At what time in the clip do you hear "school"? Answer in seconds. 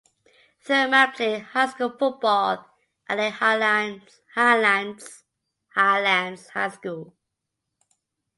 1.67-1.95, 6.69-7.13